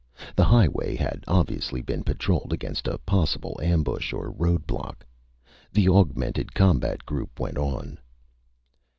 [0.35, 5.05] The highway had obviously been patrolled against a possible ambush or road block.
[5.71, 7.99] The augmented combat group went on.